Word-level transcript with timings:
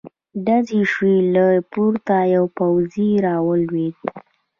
ډزې 0.45 0.81
شوې، 0.91 1.15
له 1.35 1.45
پورته 1.71 2.15
يو 2.35 2.45
پوځې 2.57 3.09
را 3.25 3.35
ولوېد. 3.47 3.97